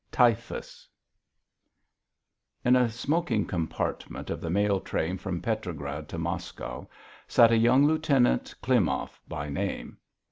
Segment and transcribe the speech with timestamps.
[0.11, 0.89] TYPHUS
[2.65, 6.89] In a smoking compartment of the mail train from Petrograd to Moscow
[7.27, 9.99] sat a young lieutenant, Klimov by name.